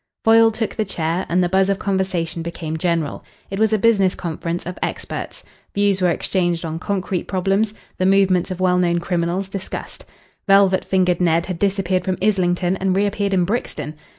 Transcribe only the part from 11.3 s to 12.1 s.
had disappeared